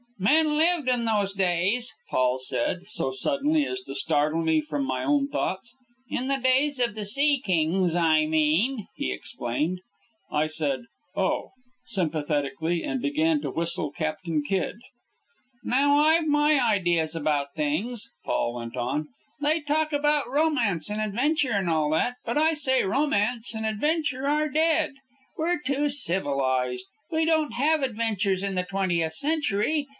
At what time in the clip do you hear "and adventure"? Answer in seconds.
20.89-21.53, 23.55-24.27